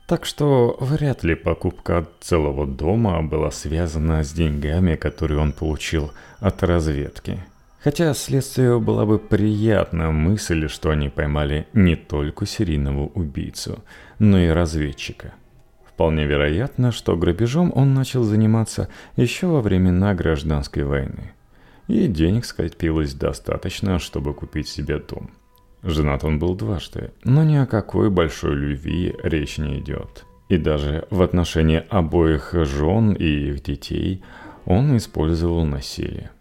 Так 0.07 0.25
что 0.25 0.77
вряд 0.79 1.23
ли 1.23 1.35
покупка 1.35 2.07
целого 2.21 2.65
дома 2.65 3.21
была 3.21 3.51
связана 3.51 4.23
с 4.23 4.31
деньгами, 4.31 4.95
которые 4.95 5.39
он 5.39 5.51
получил 5.51 6.11
от 6.39 6.63
разведки. 6.63 7.39
Хотя 7.83 8.13
следствию 8.13 8.79
была 8.79 9.05
бы 9.05 9.19
приятна 9.19 10.11
мысль, 10.11 10.69
что 10.69 10.89
они 10.89 11.09
поймали 11.09 11.67
не 11.73 11.97
только 11.97 12.45
серийного 12.45 13.07
убийцу, 13.07 13.83
но 14.19 14.39
и 14.39 14.47
разведчика. 14.47 15.33
Вполне 15.85 16.25
вероятно, 16.25 16.93
что 16.93 17.17
грабежом 17.17 17.73
он 17.75 17.93
начал 17.93 18.23
заниматься 18.23 18.87
еще 19.17 19.47
во 19.47 19.61
времена 19.61 20.13
гражданской 20.13 20.83
войны. 20.83 21.33
И 21.87 22.07
денег 22.07 22.45
скопилось 22.45 23.13
достаточно, 23.13 23.99
чтобы 23.99 24.33
купить 24.33 24.69
себе 24.69 24.99
дом– 24.99 25.31
Женат 25.83 26.23
он 26.23 26.39
был 26.39 26.55
дважды, 26.55 27.11
но 27.25 27.43
ни 27.43 27.55
о 27.55 27.65
какой 27.65 28.09
большой 28.09 28.55
любви 28.55 29.13
речь 29.21 29.57
не 29.57 29.79
идет. 29.79 30.25
И 30.47 30.57
даже 30.57 31.05
в 31.09 31.21
отношении 31.21 31.83
обоих 31.89 32.53
жен 32.53 33.13
и 33.13 33.49
их 33.49 33.63
детей 33.63 34.23
он 34.65 34.95
использовал 34.95 35.65
насилие. 35.65 36.31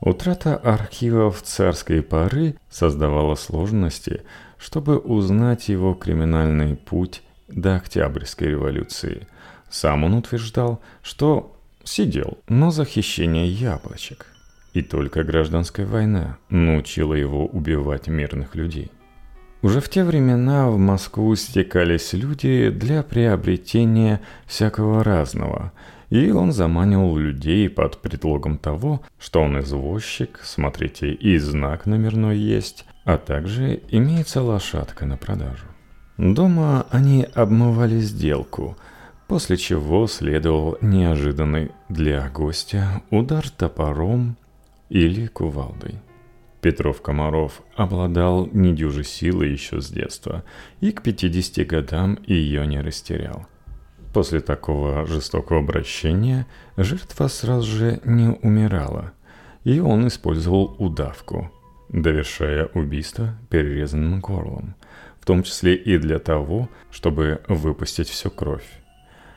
Утрата 0.00 0.56
архивов 0.56 1.42
царской 1.42 2.02
поры 2.02 2.56
создавала 2.70 3.34
сложности, 3.34 4.22
чтобы 4.56 4.98
узнать 4.98 5.68
его 5.68 5.94
криминальный 5.94 6.76
путь 6.76 7.22
до 7.48 7.76
Октябрьской 7.76 8.48
революции. 8.48 9.26
Сам 9.68 10.04
он 10.04 10.14
утверждал, 10.14 10.80
что 11.02 11.56
сидел 11.84 12.38
на 12.48 12.70
захищение 12.70 13.46
яблочек. 13.48 14.26
И 14.76 14.82
только 14.82 15.24
гражданская 15.24 15.86
война 15.86 16.36
научила 16.50 17.14
его 17.14 17.46
убивать 17.46 18.08
мирных 18.08 18.54
людей. 18.54 18.90
Уже 19.62 19.80
в 19.80 19.88
те 19.88 20.04
времена 20.04 20.68
в 20.68 20.76
Москву 20.76 21.34
стекались 21.34 22.12
люди 22.12 22.68
для 22.68 23.02
приобретения 23.02 24.20
всякого 24.44 25.02
разного, 25.02 25.72
и 26.10 26.30
он 26.30 26.52
заманивал 26.52 27.16
людей 27.16 27.70
под 27.70 28.02
предлогом 28.02 28.58
того, 28.58 29.00
что 29.18 29.40
он 29.40 29.58
извозчик, 29.60 30.40
смотрите, 30.42 31.10
и 31.10 31.38
знак 31.38 31.86
номерной 31.86 32.36
есть, 32.36 32.84
а 33.06 33.16
также 33.16 33.80
имеется 33.88 34.42
лошадка 34.42 35.06
на 35.06 35.16
продажу. 35.16 35.64
Дома 36.18 36.84
они 36.90 37.26
обмывали 37.34 37.98
сделку, 38.00 38.76
после 39.26 39.56
чего 39.56 40.06
следовал 40.06 40.76
неожиданный 40.82 41.70
для 41.88 42.28
гостя 42.28 43.00
удар 43.08 43.48
топором 43.48 44.36
или 44.88 45.26
кувалдой. 45.26 45.96
Петров 46.60 47.00
Комаров 47.00 47.62
обладал 47.76 48.48
недюжей 48.52 49.04
силой 49.04 49.52
еще 49.52 49.80
с 49.80 49.88
детства 49.88 50.44
и 50.80 50.90
к 50.90 51.02
50 51.02 51.66
годам 51.66 52.18
ее 52.26 52.66
не 52.66 52.80
растерял. 52.80 53.46
После 54.12 54.40
такого 54.40 55.06
жестокого 55.06 55.60
обращения 55.60 56.46
жертва 56.76 57.28
сразу 57.28 57.70
же 57.70 58.00
не 58.04 58.30
умирала, 58.30 59.12
и 59.64 59.78
он 59.78 60.08
использовал 60.08 60.74
удавку. 60.78 61.52
довершая 61.88 62.66
убийство 62.74 63.38
перерезанным 63.48 64.20
горлом, 64.20 64.74
в 65.20 65.26
том 65.26 65.44
числе 65.44 65.76
и 65.76 65.98
для 65.98 66.18
того, 66.18 66.68
чтобы 66.90 67.42
выпустить 67.46 68.08
всю 68.08 68.30
кровь. 68.30 68.66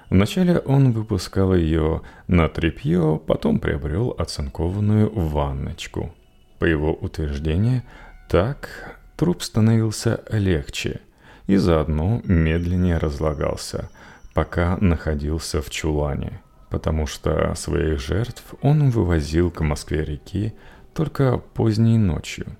Вначале 0.10 0.58
он 0.60 0.92
выпускал 0.92 1.54
ее 1.54 2.02
на 2.28 2.50
тряпье, 2.50 3.22
потом 3.26 3.60
приобрел 3.60 4.16
оцинкованную 4.18 5.12
ванночку. 5.14 6.14
По 6.58 6.66
его 6.66 6.94
утверждению, 6.94 7.84
так 8.28 8.98
труп 9.16 9.44
становился 9.44 10.24
легче 10.30 11.02
и 11.46 11.58
заодно 11.58 12.22
медленнее 12.24 12.98
разлагался, 12.98 13.90
пока 14.34 14.78
находился 14.78 15.62
в 15.62 15.70
чулане, 15.70 16.42
потому 16.70 17.06
что 17.06 17.54
своих 17.56 18.00
жертв 18.00 18.44
он 18.62 18.90
вывозил 18.90 19.52
к 19.52 19.62
Москве-реки 19.62 20.54
только 20.94 21.38
поздней 21.38 21.98
ночью. 21.98 22.58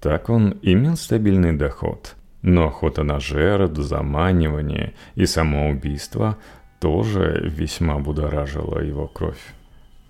Так 0.00 0.30
он 0.30 0.58
имел 0.62 0.96
стабильный 0.96 1.52
доход, 1.52 2.16
но 2.42 2.68
охота 2.68 3.02
на 3.02 3.18
жертв, 3.18 3.78
заманивание 3.78 4.94
и 5.14 5.26
самоубийство 5.26 6.36
тоже 6.80 7.40
весьма 7.44 7.98
будоражила 7.98 8.80
его 8.80 9.06
кровь. 9.06 9.54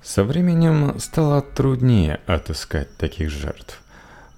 Со 0.03 0.25
временем 0.25 0.99
стало 0.99 1.43
труднее 1.43 2.21
отыскать 2.27 2.97
таких 2.97 3.31
жертв, 3.31 3.83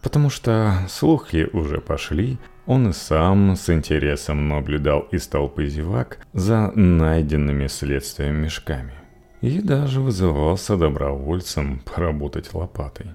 потому 0.03 0.31
что 0.31 0.75
слухи 0.89 1.49
уже 1.53 1.81
пошли, 1.81 2.39
он 2.67 2.89
и 2.89 2.93
сам 2.93 3.57
с 3.57 3.69
интересом 3.69 4.49
наблюдал 4.49 5.01
из 5.11 5.27
толпы 5.27 5.67
зевак 5.67 6.19
за 6.33 6.71
найденными 6.75 7.67
следствием 7.67 8.37
мешками 8.37 8.95
и 9.41 9.61
даже 9.61 10.01
вызывался 10.01 10.77
добровольцем 10.77 11.81
поработать 11.81 12.55
лопатой. 12.55 13.07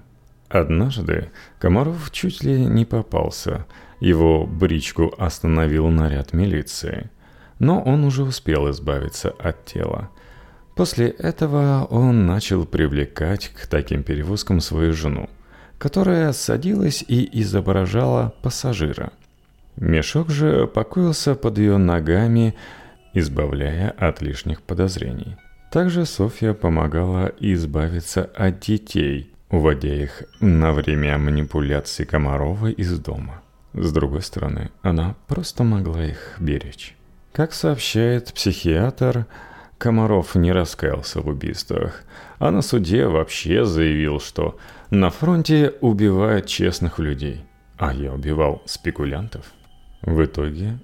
Однажды 0.48 1.30
Комаров 1.58 2.10
чуть 2.12 2.44
ли 2.44 2.64
не 2.66 2.84
попался, 2.84 3.66
его 3.98 4.46
бричку 4.46 5.12
остановил 5.18 5.88
наряд 5.88 6.32
милиции– 6.32 7.10
но 7.58 7.80
он 7.80 8.04
уже 8.04 8.22
успел 8.22 8.70
избавиться 8.70 9.30
от 9.38 9.64
тела. 9.64 10.10
После 10.74 11.08
этого 11.08 11.86
он 11.88 12.26
начал 12.26 12.66
привлекать 12.66 13.48
к 13.48 13.66
таким 13.66 14.02
перевозкам 14.02 14.60
свою 14.60 14.92
жену, 14.92 15.30
которая 15.78 16.32
садилась 16.32 17.04
и 17.06 17.28
изображала 17.40 18.34
пассажира. 18.42 19.12
Мешок 19.76 20.30
же 20.30 20.66
покоился 20.66 21.34
под 21.34 21.58
ее 21.58 21.76
ногами, 21.78 22.54
избавляя 23.14 23.90
от 23.90 24.22
лишних 24.22 24.62
подозрений. 24.62 25.36
Также 25.70 26.06
Софья 26.06 26.52
помогала 26.52 27.32
избавиться 27.40 28.24
от 28.24 28.60
детей, 28.60 29.32
уводя 29.50 29.94
их 29.94 30.24
на 30.40 30.72
время 30.72 31.18
манипуляций 31.18 32.06
Комарова 32.06 32.68
из 32.68 32.98
дома. 32.98 33.42
С 33.74 33.92
другой 33.92 34.22
стороны, 34.22 34.70
она 34.82 35.16
просто 35.26 35.64
могла 35.64 36.04
их 36.04 36.36
беречь. 36.38 36.95
Как 37.36 37.52
сообщает 37.52 38.32
психиатр, 38.32 39.26
Комаров 39.76 40.36
не 40.36 40.52
раскаялся 40.52 41.20
в 41.20 41.28
убийствах, 41.28 42.02
а 42.38 42.50
на 42.50 42.62
суде 42.62 43.08
вообще 43.08 43.66
заявил, 43.66 44.20
что 44.20 44.58
на 44.88 45.10
фронте 45.10 45.74
убивают 45.82 46.46
честных 46.46 46.98
людей, 46.98 47.44
а 47.76 47.92
я 47.92 48.14
убивал 48.14 48.62
спекулянтов. 48.64 49.52
В 50.00 50.24
итоге 50.24 50.78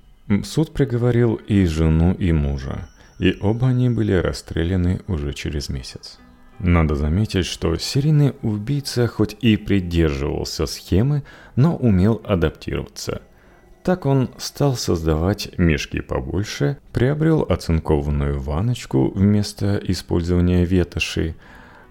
суд 0.44 0.74
приговорил 0.74 1.36
и 1.36 1.64
жену, 1.64 2.12
и 2.12 2.32
мужа, 2.32 2.86
и 3.18 3.34
оба 3.40 3.68
они 3.68 3.88
были 3.88 4.12
расстреляны 4.12 5.00
уже 5.08 5.32
через 5.32 5.70
месяц. 5.70 6.18
Надо 6.58 6.96
заметить, 6.96 7.46
что 7.46 7.74
серийный 7.76 8.34
убийца 8.42 9.06
хоть 9.06 9.38
и 9.40 9.56
придерживался 9.56 10.66
схемы, 10.66 11.22
но 11.56 11.74
умел 11.76 12.20
адаптироваться– 12.26 13.22
так 13.82 14.06
он 14.06 14.30
стал 14.38 14.74
создавать 14.74 15.58
мешки 15.58 16.00
побольше, 16.00 16.78
приобрел 16.92 17.42
оцинкованную 17.48 18.40
ваночку 18.40 19.10
вместо 19.14 19.76
использования 19.76 20.64
ветоши, 20.64 21.34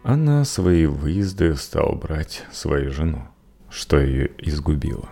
а 0.04 0.16
на 0.16 0.46
свои 0.46 0.86
выезды 0.86 1.56
стал 1.56 1.96
брать 1.96 2.44
свою 2.52 2.92
жену, 2.92 3.28
что 3.70 4.00
ее 4.00 4.32
изгубило. 4.38 5.10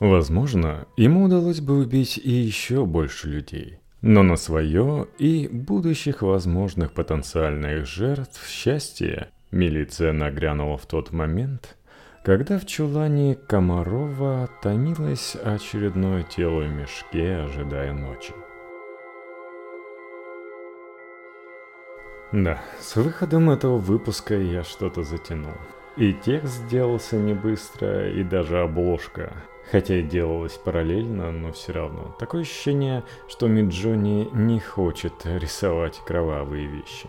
Возможно, 0.00 0.86
ему 0.96 1.24
удалось 1.24 1.60
бы 1.60 1.78
убить 1.78 2.18
и 2.22 2.30
еще 2.30 2.84
больше 2.84 3.28
людей, 3.28 3.78
но 4.02 4.22
на 4.22 4.36
свое 4.36 5.06
и 5.18 5.48
будущих 5.48 6.22
возможных 6.22 6.92
потенциальных 6.92 7.86
жертв 7.86 8.46
счастья 8.46 9.30
милиция 9.50 10.12
нагрянула 10.12 10.76
в 10.76 10.86
тот 10.86 11.12
момент, 11.12 11.76
когда 12.26 12.58
в 12.58 12.66
чулане 12.66 13.36
Комарова 13.46 14.50
томилось 14.60 15.36
очередное 15.36 16.24
тело 16.24 16.62
в 16.62 16.68
мешке, 16.68 17.36
ожидая 17.36 17.92
ночи. 17.92 18.34
Да, 22.32 22.60
с 22.80 22.96
выходом 22.96 23.48
этого 23.48 23.78
выпуска 23.78 24.34
я 24.34 24.64
что-то 24.64 25.04
затянул. 25.04 25.54
И 25.96 26.12
текст 26.14 26.54
сделался 26.66 27.16
не 27.16 27.32
быстро, 27.32 28.10
и 28.10 28.24
даже 28.24 28.58
обложка. 28.58 29.32
Хотя 29.70 29.94
и 29.94 30.02
делалась 30.02 30.54
параллельно, 30.54 31.30
но 31.30 31.52
все 31.52 31.74
равно. 31.74 32.16
Такое 32.18 32.40
ощущение, 32.40 33.04
что 33.28 33.46
Миджони 33.46 34.28
не 34.32 34.58
хочет 34.58 35.12
рисовать 35.24 36.00
кровавые 36.04 36.66
вещи. 36.66 37.08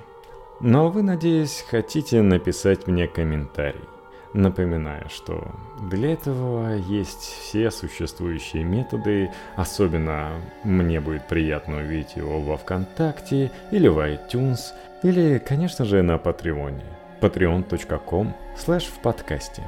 Но 0.59 0.91
вы, 0.91 1.01
надеюсь, 1.01 1.65
хотите 1.67 2.21
написать 2.21 2.85
мне 2.85 3.07
комментарий. 3.07 3.96
Напоминаю, 4.37 5.09
что 5.09 5.47
для 5.89 6.13
этого 6.13 6.75
есть 6.75 7.21
все 7.21 7.71
существующие 7.71 8.63
методы, 8.63 9.31
особенно 9.55 10.29
мне 10.63 11.01
будет 11.01 11.27
приятно 11.27 11.77
увидеть 11.77 12.17
его 12.17 12.39
во 12.39 12.55
Вконтакте 12.55 13.51
или 13.71 13.87
в 13.87 13.97
iTunes, 13.97 14.59
или, 15.01 15.39
конечно 15.39 15.85
же, 15.85 16.03
на 16.03 16.19
Патреоне 16.19 16.83
patreon.com 17.19 18.35
слэш 18.55 18.83
в 18.83 18.99
подкасте. 18.99 19.63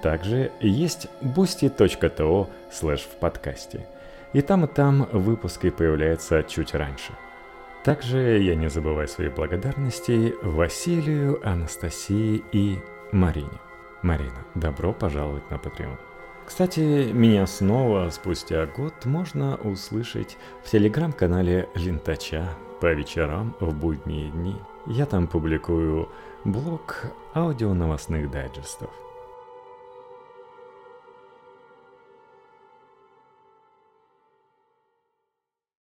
Также 0.00 0.50
есть 0.60 1.08
boosty.to 1.20 2.48
слэш 2.72 3.00
в 3.00 3.16
подкасте. 3.18 3.86
И 4.32 4.40
там 4.40 4.64
и 4.64 4.66
там 4.66 5.10
выпуски 5.12 5.68
появляются 5.68 6.42
чуть 6.42 6.74
раньше. 6.74 7.12
Также 7.84 8.38
я 8.38 8.54
не 8.54 8.70
забываю 8.70 9.08
свои 9.08 9.28
благодарности 9.28 10.34
Василию, 10.42 11.38
Анастасии 11.46 12.42
и 12.52 12.78
Марине. 13.12 13.65
Марина, 14.02 14.44
добро 14.54 14.92
пожаловать 14.92 15.50
на 15.50 15.54
Patreon. 15.54 15.98
Кстати, 16.46 17.10
меня 17.12 17.46
снова 17.46 18.08
спустя 18.10 18.66
год 18.66 19.04
можно 19.04 19.56
услышать 19.56 20.36
в 20.62 20.70
телеграм-канале 20.70 21.68
Лентача 21.74 22.50
по 22.80 22.92
вечерам 22.92 23.56
в 23.58 23.74
будние 23.74 24.30
дни. 24.30 24.56
Я 24.86 25.06
там 25.06 25.26
публикую 25.26 26.08
блог 26.44 27.06
аудио 27.34 27.74
новостных 27.74 28.30
дайджестов. 28.30 28.90